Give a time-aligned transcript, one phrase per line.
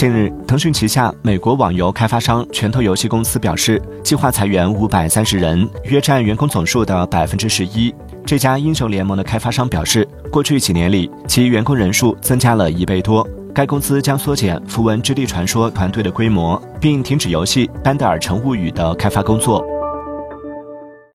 [0.00, 7.94] 近日腾讯旗下美国网游开发商拳头游戏公司表示计划裁员五百三十人约占员工总数的百分之十一。
[8.24, 13.28] 这家英雄联盟的开发商表示过去几年里其员工人数增加了一倍多。
[13.54, 19.62] 该公司将缩减符文之地传说团队的规模并停止游戏丹德尔城物语的开发工作。